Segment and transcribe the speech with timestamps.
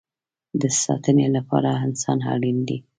[0.61, 2.77] د ساتنې لپاره انسان اړین دی